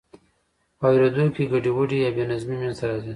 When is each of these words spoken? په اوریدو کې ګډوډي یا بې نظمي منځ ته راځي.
په 0.77 0.85
اوریدو 0.91 1.25
کې 1.35 1.43
ګډوډي 1.51 1.97
یا 2.03 2.09
بې 2.15 2.23
نظمي 2.31 2.57
منځ 2.61 2.75
ته 2.79 2.85
راځي. 2.89 3.09